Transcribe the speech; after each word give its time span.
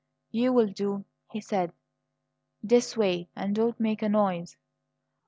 "You'll 0.31 0.65
do," 0.65 1.05
he 1.29 1.39
said. 1.41 1.73
"This 2.63 2.97
way, 2.97 3.29
and 3.35 3.53
don't 3.53 3.79
make 3.79 4.01
a 4.01 4.09
noise." 4.09 4.57